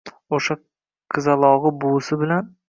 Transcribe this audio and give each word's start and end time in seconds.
oʼsha 0.37 0.55
qizalogʼu 1.15 1.73
buvisi 1.85 2.19
bilan 2.25 2.51